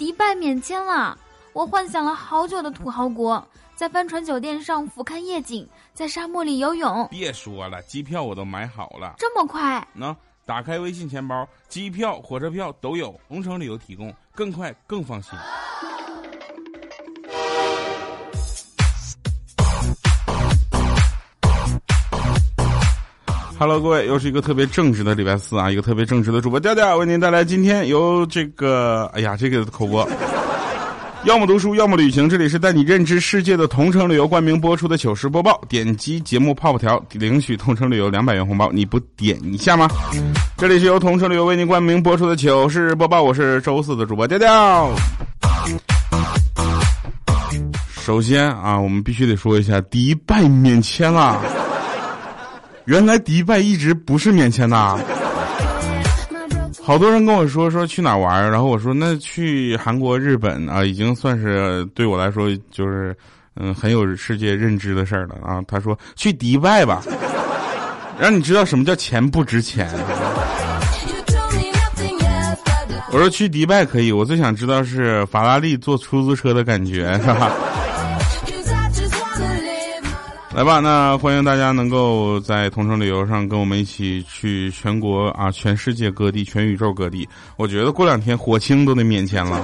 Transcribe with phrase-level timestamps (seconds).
[0.00, 1.18] 迪拜免签了！
[1.52, 7.06] 我幻想了好久的土豪国，在帆船酒店上俯瞰夜景，在沙漠里游泳。
[7.10, 9.12] 别说了，机票我都买好了。
[9.18, 9.86] 这么快？
[9.92, 10.16] 那
[10.46, 15.38] 打开微信钱包，机票、火车票都有，同城旅游提供，更快更放心。
[23.60, 25.70] Hello，各位，又是一个特别正直的礼拜四啊！
[25.70, 30.08] 一个特别正直的主播调调为您带来今天由这个，哎呀，这个口播，
[31.24, 32.26] 要么读书，要么旅行。
[32.26, 35.60] 这里是带你认知世界的同城旅游冠名播出的糗事播报。
[35.68, 39.86] 点击节目泡泡条领取同城旅游两百元红包，你不点一下吗？
[40.56, 44.90] 这里是由同城旅游为您冠名播出的糗事播报，我是周四的主播调调。
[48.00, 51.38] 首先啊，我们必须得说一下，迪拜免签了。
[52.86, 54.98] 原来迪拜一直不是免签呐，
[56.82, 63.16] 好多人跟我说说去哪玩，然后我说那去韩国、日本啊，已经算是对我来说就是
[63.54, 65.62] 嗯很有世界认知的事儿了啊。
[65.68, 67.02] 他说去迪拜吧，
[68.18, 69.88] 让你知道什么叫钱不值钱。
[73.12, 77.50] 我说去迪拜可以，我最想知道是法拉利坐出租车的感觉，是吧？
[80.52, 87.26] 来吧，那欢迎大家能够在同城旅游上跟我们一起去全国啊、全世界各地、全宇宙各地。
[87.56, 89.62] 我觉得过两天火星都得免签了。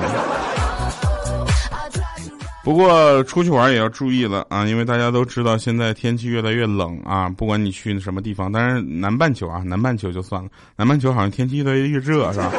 [2.63, 7.29] 不过出去玩也要注意了啊，因为大家都知道现在天气越来越冷啊。
[7.29, 12.53] 不管你去什么地方，但是南半球啊，南半球就算了，南半球好像天气越来越热，是吧？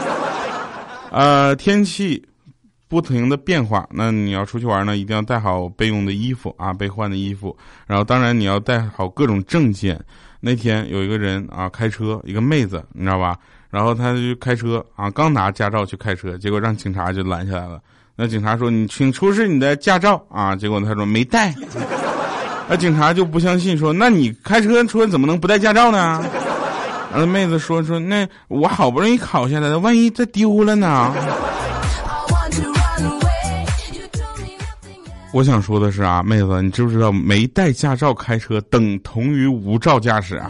[1.11, 2.21] 呃，天气。
[2.87, 7.55] 不停的变化，那你要出去玩呢，一定要带好备用的衣服啊，备换的衣服。
[7.85, 9.99] 然后当然你要带好各种证件。
[10.39, 13.35] 那天有一个人啊，开车，一个妹子，你知道吧？
[13.69, 17.81] 然后他就开车啊，刚拿驾照去开车，结果让警察就拦下来了。
[18.15, 21.53] 那警察说：“你请出示你的驾照啊。”结果他说没带。
[22.69, 26.23] 那警察就不相信，说：“那你开车出来怎么能不带驾照呢？”
[27.11, 31.13] 然后妹子说：“说那我好不容易考下来的，万一再丢了呢？”
[35.37, 40.49] 我想说的是啊，妹子，你知不知道没带驾照开车等同于无照驾驶啊？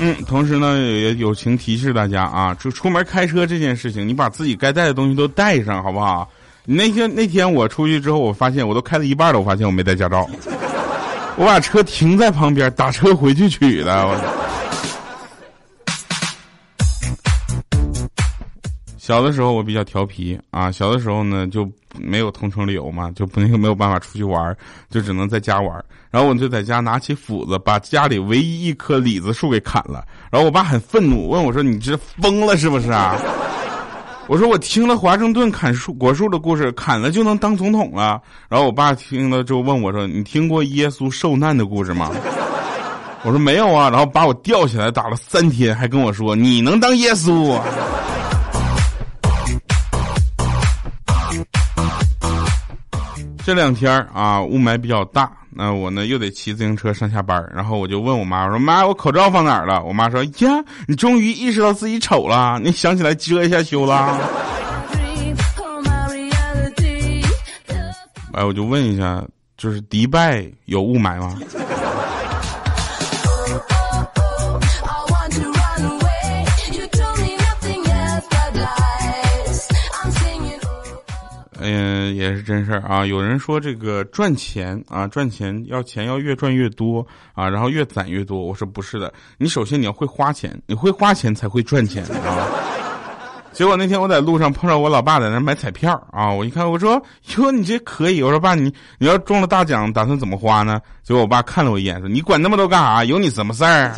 [0.00, 6.28] 嗯，同时呢也友情提示大家啊，就出门开车这件事情，你把自己该带的东西都带上，好不好？
[6.64, 10.28] 你那天那天我出去之后，我发现我都开了一半了，我发现我没带驾照，
[11.36, 14.04] 我把车停在旁边，打车回去取的。
[14.04, 14.16] 我
[19.04, 24.56] 小的时候我比较调皮啊，小的时候呢就没有同城旅游嘛，就不那个没有办法出去玩，
[24.88, 25.84] 就只能在家玩。
[26.10, 30.02] 然后我就在家拿起斧子，把家里唯一一棵李子树给砍了。
[30.30, 33.14] 然后我爸很愤怒，问我说：“你这疯了是不是啊？”
[34.26, 42.10] 我说：“我听了华盛顿砍树果树的故事，砍了就能当总统了。”然后我爸听了就问我说：“你听过耶稣受难的故事吗？”
[43.22, 47.60] 我说：“没有啊。”然后把我吊起来打了三天，还跟我说：“你能当耶稣？”？”
[53.44, 59.82] 这两天啊，雾霾比较大，那我呢又得骑自行车上下班然后我就问我妈，我说妈，我口罩放哪儿了？
[59.84, 64.18] 我妈说呀，你终于意识到自己丑了，你想起来遮一下羞了。
[68.32, 69.22] 哎，我就问一下，
[69.58, 71.38] 就是迪拜有雾霾吗？
[81.66, 83.06] 嗯，也是真事儿啊。
[83.06, 88.38] 有人说这个赚钱啊，赚钱要钱要越赚越多啊，然后越攒越多。
[88.38, 92.46] 我说不是的，你首先你要会花钱，你会花钱才会赚钱啊。
[93.50, 97.02] 结果那天我在路上碰到我老爸在那买彩票啊，我一看我说
[97.36, 100.78] 哟你这可以，我说爸你你要中了大奖打算怎么花呢？
[101.02, 103.04] 结果我爸看了我一眼说你管那么多干啥？
[103.04, 103.94] 有你什么事儿？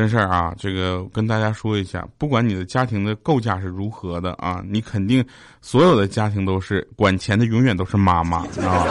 [0.00, 5.22] 真事儿啊，这个跟大家说一下，不管你的家庭的构架是如何的啊，你肯定
[5.60, 8.86] 所有的家庭都是管钱的，永远都是妈妈啊，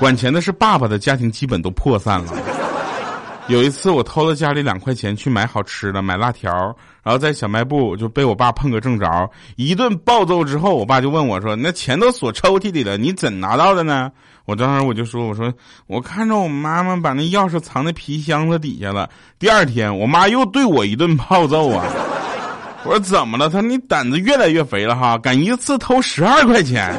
[0.00, 2.32] 管钱的是爸爸的家庭基本都破散了。
[3.46, 6.52] 有一次我偷了家里两块钱去买好吃的，买辣条，
[7.04, 14.10] 然后在小卖部就被我爸碰个正着，一顿暴揍之后，我爸就问我说：“那钱都锁抽屉里了，你怎拿到的呢？”
[14.46, 15.52] 我当时我就说：“我说
[15.86, 21.84] 我看着我妈妈把那钥匙藏在皮箱子底下了。”第二天，我妈又对我一顿暴揍啊！
[22.86, 26.94] 我说：“怎么了？”她说：“你胆子越来越肥了哈，敢一次偷十二块钱。”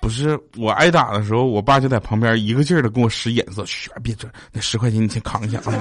[0.00, 5.72] 不是我挨打的时候，我爸就在旁边一个劲儿的跟我使眼色，嘘，别这，那十块钱你先扛一下啊。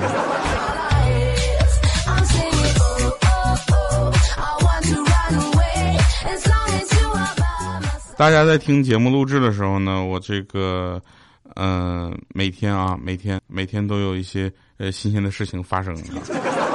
[8.15, 11.01] 大家在听节目录制的时候呢，我这个，
[11.55, 15.95] 嗯，每天啊，每天每天都有一些呃新鲜的事情发生。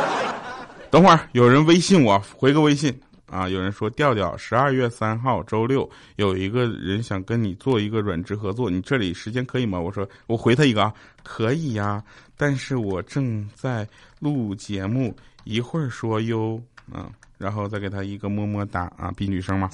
[0.90, 2.93] 等会儿有人微信我回个微信
[3.31, 9.79] 啊，有人说调调十二月三号周六有一个人想跟你做一个软职合作，你这里时间可以吗？
[9.79, 10.93] 我说我回他一个啊，
[11.23, 12.02] 可以呀，
[12.37, 13.87] 但是我正在
[14.19, 15.14] 录节目，
[15.44, 16.61] 一会儿说哟，
[16.93, 17.08] 嗯，
[17.38, 19.70] 然后再给他一个么么哒啊，比女生嘛。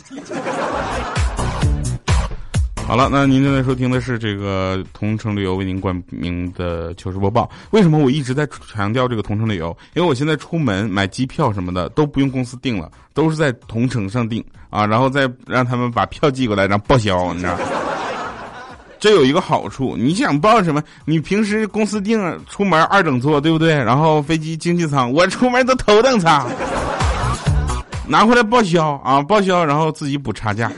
[2.86, 7.50] 好了，那您正在收听的是这个同城旅游为您冠名的糗事播报。
[7.70, 9.74] 为什么我一直在强调这个同城旅游？
[9.94, 17.56] 因为我现在出门买机票什么的都不用公司订了，都是在同城上订啊，然后再让他们把票寄过来，然后报销，你知道？
[19.00, 20.82] 这有一个好处，你想报什么？
[21.06, 23.72] 你平时公司订出门二等座，对不对？
[23.72, 26.46] 然后飞机经济舱，我出门都头等舱，
[28.06, 30.70] 拿回来报销啊，报销，然后自己补差价。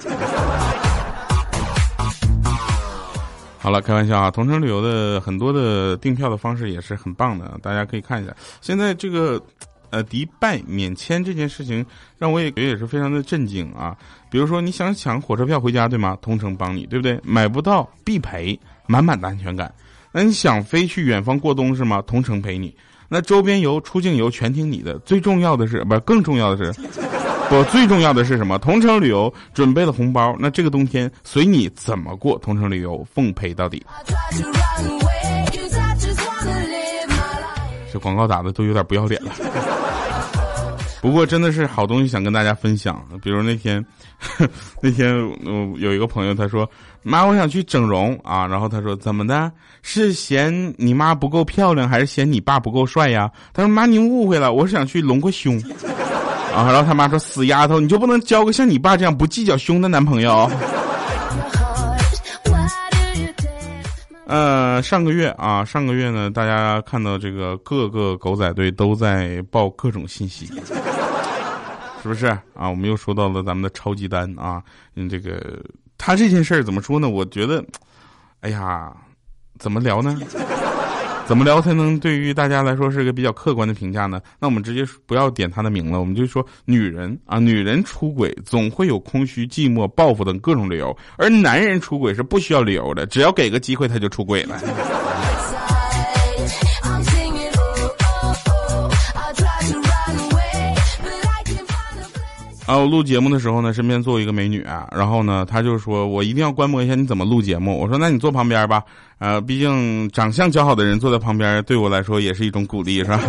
[3.66, 4.30] 好了，开玩笑啊！
[4.30, 8.32] 同城旅游的很多的订票的方式也是很棒的，大家可以看一下。
[8.60, 9.42] 现在这个，
[9.90, 11.84] 呃，迪拜免签这件事情，
[12.16, 13.96] 让我也觉得也是非常的震惊啊。
[14.30, 16.16] 比如说，你想抢火车票回家，对吗？
[16.22, 17.18] 同城帮你，对不对？
[17.24, 19.74] 买不到必赔，满满的安全感。
[20.12, 22.00] 那你想飞去远方过冬是吗？
[22.06, 22.72] 同城陪你。
[23.08, 24.96] 那周边游、出境游全听你的。
[25.00, 26.80] 最重要的是，不是，更重要的是。
[27.48, 28.58] 不，最重要的是什么？
[28.58, 33.84] 同城旅游准备了红包，那这个冬天随你怎么过，同城旅游奉陪到底。
[37.93, 39.31] 这广告打的都有点不要脸了。
[41.00, 43.00] 不过真的是好东西，想跟大家分享。
[43.22, 43.84] 比如那天，
[44.82, 46.69] 那天我有一个朋友他说
[47.04, 49.52] ：“妈，我想去整容啊。”然后他说：“怎么的？
[49.82, 55.62] 是嫌你妈不够漂亮，还是嫌你爸不够帅呀？”他说：“妈，您误会了，我是想去隆个胸。”
[56.56, 56.73] 啊！
[56.73, 60.50] 然后他妈说：“死丫头，你就不能交个像你爸这样不计较胸的男朋友？”
[64.26, 70.47] 呃，上个月啊，上个月呢，大家看到这个各个狗仔队都在报各种信息，
[72.03, 72.69] 是不是啊？
[72.69, 74.62] 我们又说到了咱们的超级丹啊，
[74.97, 75.62] 嗯，这个
[75.99, 77.09] 他这件事儿怎么说呢？
[77.09, 77.64] 我觉得，
[78.41, 78.91] 哎呀，
[79.59, 80.19] 怎么聊呢？
[81.26, 84.20] 怎么聊才能对于大家来说是一个比较客观的评价呢？
[84.38, 94.56] 那我们直接不要点他的名了，我们就说女人啊，女人出轨总会有空虚、寂寞、报复等各种理由，而男人出轨是不需要理由的，只要给个机会他就出轨了。
[102.66, 107.78] 啊，我录节目的时候呢，身边坐一个美女啊，然后呢，她就说我一定要观摩一下你怎么录节目。
[107.78, 108.82] 我说那你坐旁边吧，
[109.18, 113.20] 呃，毕竟长相较好的人坐在旁边，对我来说也是一种鼓励，是吧？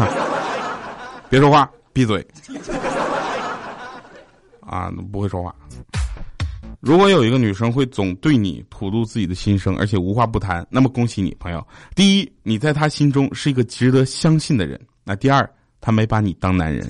[1.30, 2.26] 别说话，闭嘴。
[4.62, 5.54] 啊，不会说话。
[6.80, 11.66] 如果有一个女生会总对你吐露自己的心声，而且无话不谈，那么恭喜你，朋友。
[11.96, 14.80] 第一，你在她心中是一个值得相信的人。
[15.04, 15.48] 那第二，
[15.80, 16.88] 她没把你当男人。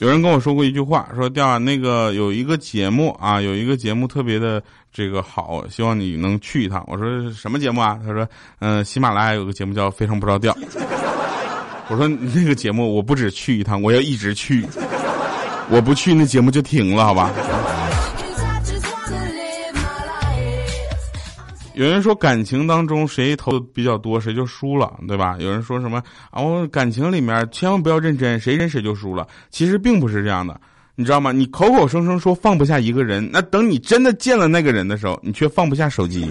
[0.00, 6.82] 有人跟我说过一句话，说调啊，那个有一个节目啊，有一个节目特别的这个好，希望你能去一趟。
[6.86, 8.00] 我说什么节目啊？
[8.02, 8.26] 他说，
[8.60, 10.54] 嗯，喜马拉雅有个节目叫《非常不着调》。
[11.88, 14.64] 我说那个节目我不止去一趟，我要一直去，
[15.68, 17.30] 我不去那节目就停了，好吧？
[21.80, 25.34] 有人说感情当中谁投的比较多谁就输了，对吧？
[25.40, 25.96] 有人说什么
[26.30, 26.42] 啊？
[26.42, 29.26] 我感情里面千万不要认真，谁认谁就输了。
[29.48, 30.60] 其实并不是这样的，
[30.94, 31.32] 你知道吗？
[31.32, 36.28] 你口口声声说放不下一个人，那等你真的见了那个人的时候，你却放不下手机，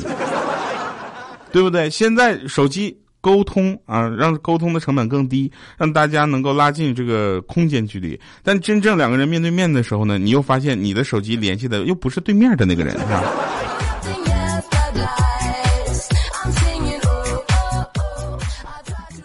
[1.51, 1.89] 对不对？
[1.89, 8.19] 现在手机沟通啊，让沟通的成本更低，让大家能够拉近这个空间距离。
[8.43, 13.23] 但真正两个人面对面的时候呢，你又发现你的手机联系的又不是对面的那个人，是吧？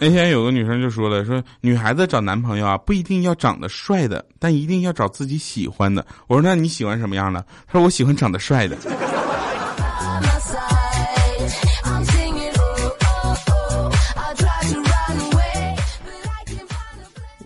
[0.05, 6.05] 那天有个女生就说了，说女孩子找男朋友啊，不一定要长得帅的，但一定要找自己喜欢的。
[6.27, 7.41] 我说那你喜欢什么样的？
[7.67, 8.77] 她说我喜欢长得帅的。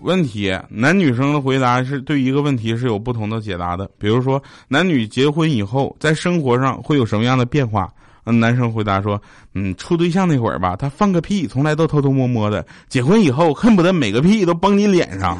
[0.01, 3.89] 问题，男女生的回答是对一个问题是有不同的解答的。
[3.97, 7.89] 比如说，男女结婚以后，在生活上会有什么样的变化？
[8.25, 9.21] 嗯男生回答说
[9.55, 15.37] ：“嗯，处对象那会儿吧，他放个屁从来都偷偷摸摸的；结婚以后，恨不得每个屁都崩你脸上。”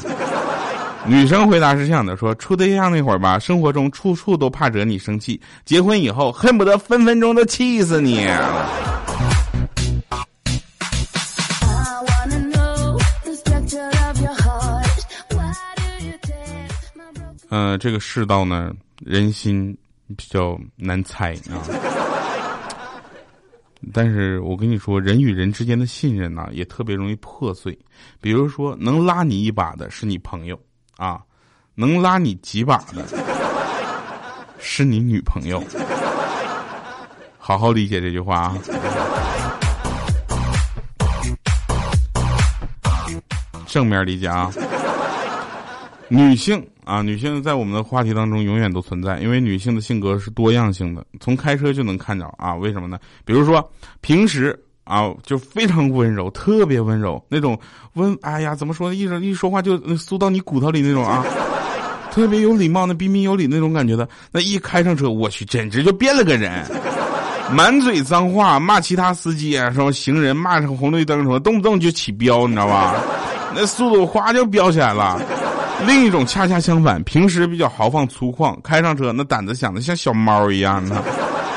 [1.08, 8.28] 女生回答是这样的：说处对象那会儿吧，生活中处处都怕惹你生气；结婚以后，恨不得分分钟都气死你。
[17.50, 18.72] 嗯，这个世道呢，
[19.04, 19.76] 人心
[20.16, 21.89] 比较难猜啊。
[23.92, 27.78] 但是我跟你说，人与人之间的信任呢，也特别容易破碎。
[28.22, 30.60] 比如说，能拉你一把的是你朋友
[30.98, 31.20] 啊，
[31.76, 33.06] 能拉你几把的
[34.60, 35.64] 是你女朋友。
[37.38, 38.58] 好好理解这句话啊。
[43.66, 44.52] 正面理解啊。
[46.10, 52.56] 女性啊，女性在我们的话题当中永远都存在，因为女性的性格是多样性的，从开车就能看着啊。
[52.56, 52.98] 为什么呢？
[53.24, 53.64] 比如说
[54.02, 57.58] 平时啊，就非常温柔，特别温柔那种
[57.94, 58.96] 温，哎呀，怎么说呢？
[58.96, 61.24] 一说一说话就酥到你骨头里那种啊，
[62.12, 64.10] 特别有礼貌，那彬彬有礼那种感觉的。
[64.32, 66.66] 那一开上车，我去，简直就变了个人，
[67.54, 72.96] 满嘴脏话，骂其他司机啊，什么行人，骂上红绿灯什么，动不动就起飙，你知道吧？
[73.54, 75.22] 那速度哗就飙起来了。
[75.88, 81.02] 另一种恰恰相反，平时比较豪放粗犷，开上车那胆子想的像小猫一样的。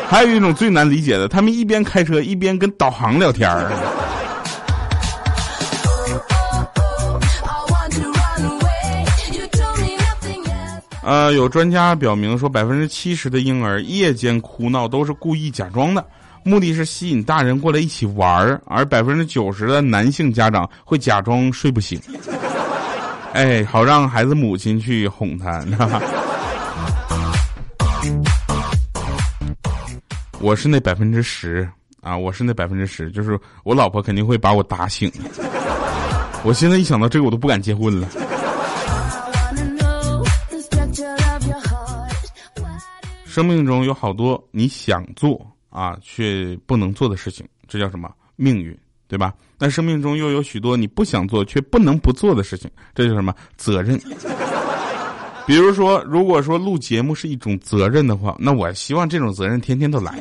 [0.08, 3.70] 还有一种最难理解的，他们一边开车一边跟导航聊天儿。
[11.02, 16.06] 呃，有专家表明说，百分之七十的婴儿夜间哭闹都是故意假装的，
[16.44, 22.00] 目的是吸引大人过来一起玩儿，而百分之九十的男性家长会假装睡不醒。
[23.32, 25.64] 哎，好让孩子母亲去哄他，
[30.38, 31.66] 我是那百分之十
[32.02, 35.10] 啊，我是那百分之十，就是我老婆肯定会把我打醒。
[36.44, 38.06] 我现在一想到这个，我都不敢结婚了。
[43.24, 48.78] 生命中有好多你想做啊却不能做的事情，这叫什么命运？
[49.12, 49.34] 对吧？
[49.58, 54.00] 那生命中又有许多你不想做却不能不做的事情，这叫什么责任？
[55.46, 60.18] 比如说，如果说录节目是一种责任的话，那我希望这种责任天天都来。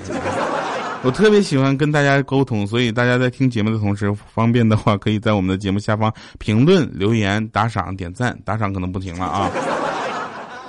[1.03, 8.37] 我特别喜欢跟大家沟通，所以大家在听节目的同时，方便的话可以在我们的节目下方评论、留言、打赏、点赞。
[8.43, 9.49] 打赏可能不停了啊，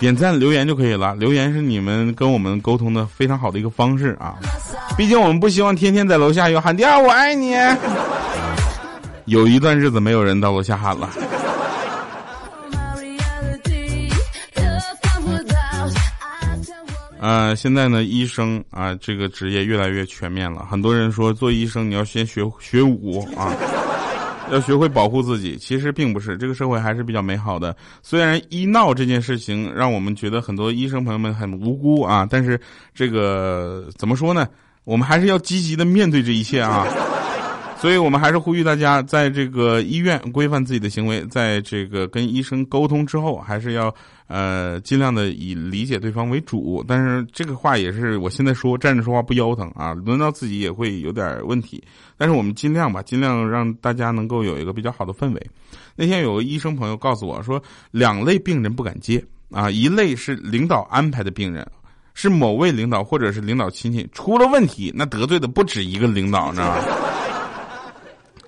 [0.02, 1.14] 点赞、留言就可以了。
[1.14, 4.35] 留言是你们跟我们沟通的非常好的一个方式啊。
[4.97, 7.54] 毕竟我们不希望天天在楼下有喊“第二我爱你”。
[9.26, 11.09] 有一段日子没有人到楼下喊了。
[17.21, 20.66] 呃，现在呢，医生啊，这个职业越来越全面了。
[20.68, 23.54] 很多人说做医生你要先学学武啊，
[24.52, 25.56] 要学会保护自己。
[25.56, 27.75] 其实并不是，这个社会还是比较美好的。
[28.02, 32.61] 虽然医闹这件事情让我们觉得很多医生朋友们很无辜啊，但是
[32.94, 34.47] 这个怎么说呢？
[34.85, 36.85] 我们还是要积极的面对这一切啊，
[37.83, 43.93] 所以我们还是呼吁大家，在这个医院规范自己的行为，在这个跟医生沟通之后，还是要
[44.29, 46.85] 呃尽量的以理解对方为主。
[46.87, 51.83] 但是这个话也是我现在说站着说话不腰疼啊， 轮到自己也会有点问题。
[52.17, 55.47] 但是我们尽量吧，尽量让大家能够有一个比较好的氛围。
[55.97, 57.61] 那天有个医生朋友告诉我说，
[57.91, 59.21] 两类病人不敢接
[59.51, 61.67] 啊，一类是领导安排的病人。
[62.15, 67.12] 是某位领导或者是领导亲戚出了问题，那得罪的不止一个领导，知道吧？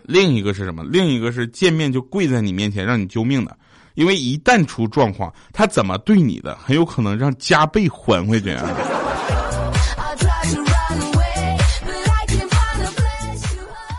[0.04, 0.84] 另一个是什么？
[0.84, 3.56] 另一个是见面就跪在你面前让你救命的，
[3.94, 8.68] 因为一旦出状况，他怎么对你的，很有可能让加倍还回去啊。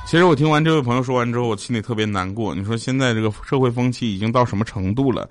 [0.08, 2.54] 其实我听完这位朋友说完之后，我心里特别难过。
[2.54, 5.28] 你说现在这个社会风气已经到什么程度了？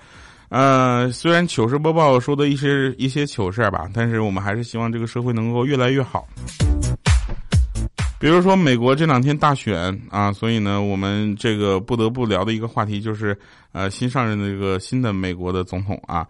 [0.51, 6.27] 呃，虽然糗事播报说的一些一些糗事吧，但是我们还是希望这个社会能够越来越好。
[8.25, 13.39] 比如说美国这两天大选啊，所以呢，我们这个不得不聊的一个话题就是，
[13.73, 16.27] 呃，新上任的这个新的美国的总统啊，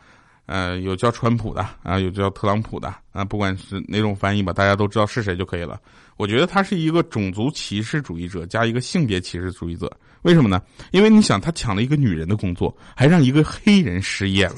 [0.46, 5.80] 呃，有叫川普的啊，有叫特朗普的啊，不管是哪种翻译吧，大家都知道是谁就可以了。
[6.16, 9.88] 我觉得他是一个种族歧视主义者加一个性别歧视主义者。
[10.22, 10.60] 为什么呢？
[10.90, 14.56] 因为你想，他抢了一个女人的工作，还让一个黑人失业了。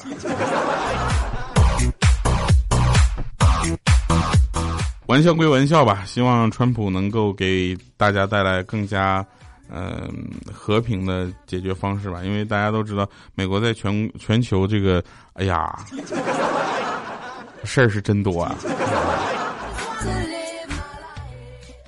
[5.07, 9.25] 玩笑归玩笑吧，希望川普能够给大家带来更加
[9.69, 12.23] 嗯和平的解决方式吧。
[12.23, 15.73] 因为大家都知道，美国在全全球这个，哎呀，
[17.63, 18.55] 事儿是真多啊。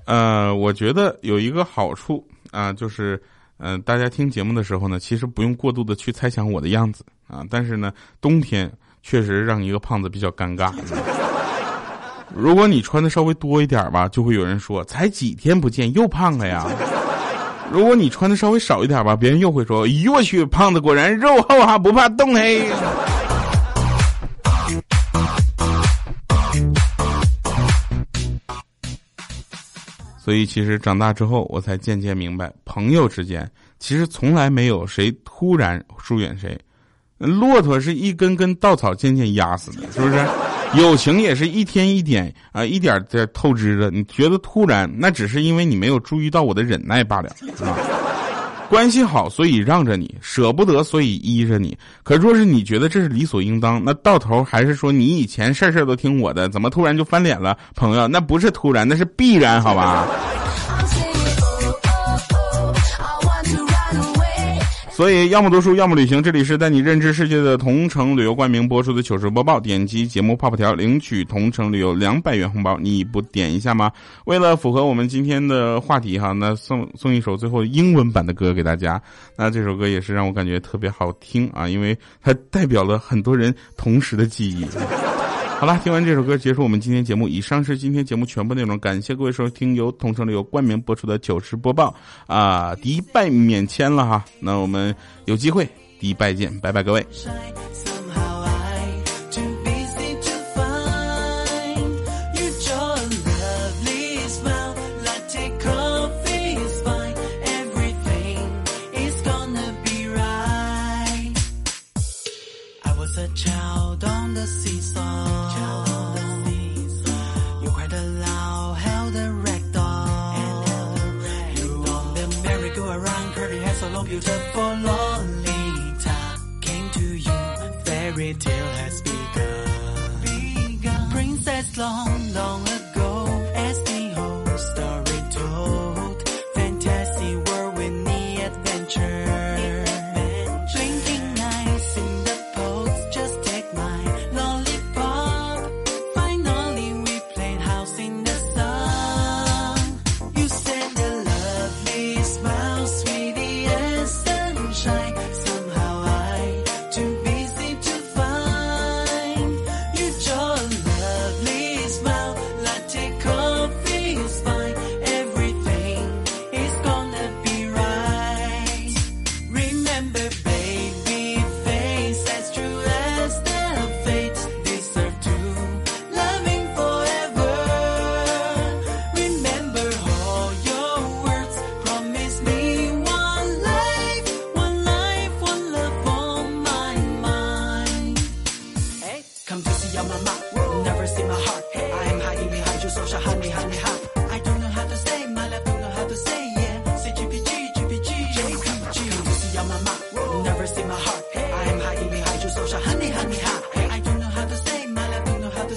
[0.06, 3.22] 呃，我觉得有一个好处啊，就是。
[3.62, 7.44] 嗯，大家听节目的时候呢，其实不用过度的去猜想我的样子啊。
[7.50, 8.72] 但是呢，冬天
[9.04, 10.72] 确实让一个胖子比较尴尬。
[12.36, 16.66] 如果你穿的稍微多一点吧，就会有人说才几天不见又胖了呀。
[17.72, 22.68] 如果你穿的稍微少一点吧，别人又会说哟我去，胖子果然肉厚哈，不怕冻嘿。
[30.18, 36.58] 所以，其实长大之后，我才渐渐明白，朋友之间其实从来没有谁突然疏远谁。
[37.18, 40.26] 骆驼是一根根稻草渐渐压死的，是不是？
[40.76, 43.90] 友情也是一天一点啊，一点在透支的。
[43.90, 47.30] 你觉得突然，那只是因为你没有注意到我的忍耐罢了
[47.62, 47.76] 啊。
[48.70, 51.76] 关系好，所以让着你；舍不得，所以依着你。
[52.04, 57.58] 可若是你觉得这是理所应当，那到头还是说你以前事事都听我的，怎么突然就翻脸了？
[57.76, 60.08] 朋友，那不是突然，那是必然，好吧？
[65.00, 66.22] 所以，要么读书，要么旅行。
[66.22, 69.58] 这里是带你认知世界的同城旅游冠名播出的糗事播报。
[69.58, 72.78] 点击节目泡泡条，领取同城旅游两百元红包。
[72.78, 73.90] 你不点一下吗？
[74.26, 79.02] 为了符合我们今天的话题哈，那送送一首最后英文版的歌给大家。
[79.38, 84.66] 那这首歌也是让我感觉特别好听啊，因为它代表了很多人同时的记忆。
[85.60, 87.28] 好了，听完这首歌，结束我们今天节目。
[87.28, 91.94] 以上是今天节目全部内容，感谢各位收听由同城旅游冠名播出的糗事播报
[92.28, 92.74] 啊！
[92.76, 95.68] 迪拜免签了哈，那我们有机会
[96.00, 97.06] 迪拜见，拜拜各位。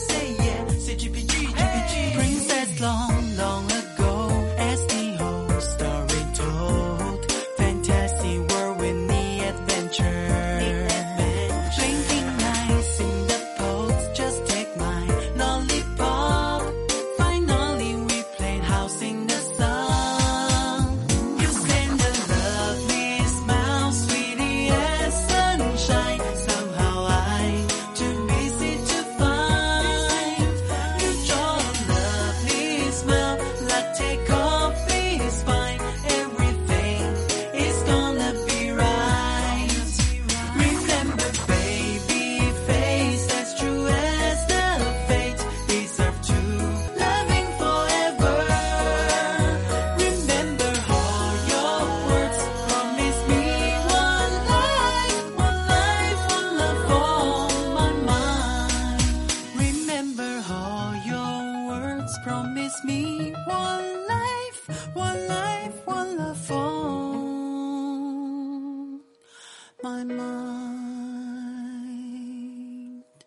[0.08, 0.41] Say